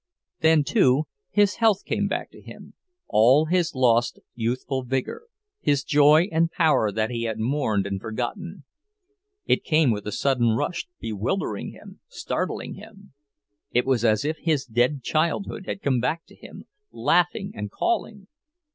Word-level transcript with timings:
Then, 0.39 0.63
too, 0.63 1.03
his 1.29 1.57
health 1.57 1.85
came 1.85 2.07
back 2.07 2.31
to 2.31 2.41
him, 2.41 2.73
all 3.07 3.45
his 3.45 3.75
lost 3.75 4.17
youthful 4.33 4.81
vigor, 4.83 5.25
his 5.59 5.83
joy 5.83 6.27
and 6.31 6.49
power 6.49 6.91
that 6.91 7.11
he 7.11 7.25
had 7.25 7.37
mourned 7.37 7.85
and 7.85 8.01
forgotten! 8.01 8.63
It 9.45 9.63
came 9.63 9.91
with 9.91 10.07
a 10.07 10.11
sudden 10.11 10.53
rush, 10.55 10.87
bewildering 10.99 11.73
him, 11.73 11.99
startling 12.07 12.73
him; 12.73 13.13
it 13.69 13.85
was 13.85 14.03
as 14.03 14.25
if 14.25 14.37
his 14.39 14.65
dead 14.65 15.03
childhood 15.03 15.67
had 15.67 15.83
come 15.83 15.99
back 15.99 16.25
to 16.29 16.35
him, 16.35 16.65
laughing 16.91 17.51
and 17.53 17.69
calling! 17.69 18.25